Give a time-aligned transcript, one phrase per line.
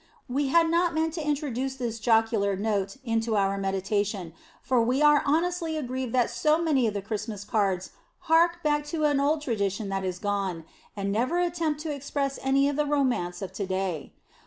[0.27, 5.21] We had not meant to introduce this jocular note into our meditation, for we are
[5.27, 7.91] honestly aggrieved that so many of the Christmas cards
[8.21, 10.65] hark back to an old tradition that is gone,
[10.97, 14.11] and never attempt to express any of the romance of to day.